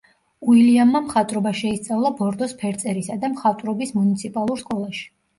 უილიამმა 0.51 0.99
მხატვრობა 1.07 1.51
შეისწავლა 1.59 2.09
ბორდოს 2.21 2.55
ფერწერისა 2.61 3.17
და 3.25 3.29
მხატვრობის 3.33 3.93
მუნიციპალურ 3.99 4.61
სკოლაში. 4.63 5.05